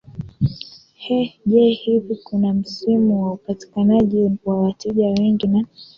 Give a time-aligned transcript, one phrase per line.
[1.11, 5.65] ee je hivi kuna msimu wa upatikanaji wa wateja wengi na